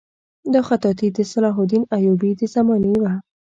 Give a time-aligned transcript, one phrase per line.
[0.53, 3.13] دا خطاطي د صلاح الدین ایوبي د زمانې وه.